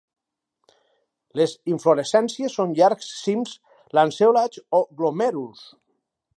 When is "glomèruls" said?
5.03-5.65